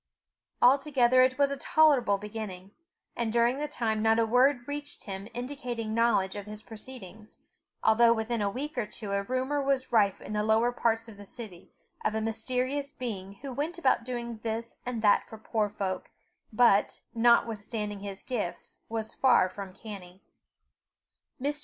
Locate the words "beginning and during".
2.17-3.59